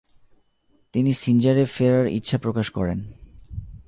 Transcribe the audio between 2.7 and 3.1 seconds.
করেন।